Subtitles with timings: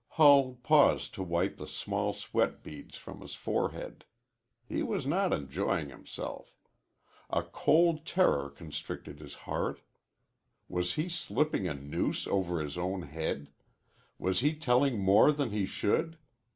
[0.17, 4.03] Hull paused to wipe the small sweat beads from his forehead.
[4.67, 6.57] He was not enjoying himself.
[7.29, 9.81] A cold terror constricted his heart.
[10.67, 13.51] Was he slipping a noose over his own head?
[14.17, 16.17] Was he telling more than he should?